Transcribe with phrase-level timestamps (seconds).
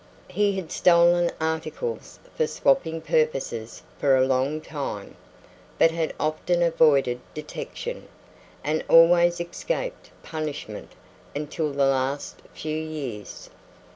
[0.29, 5.15] He had stolen articles for swapping purposes for a long time,
[5.77, 8.07] but had often avoided detection,
[8.63, 10.93] and always escaped punishment
[11.35, 13.51] until the last few years.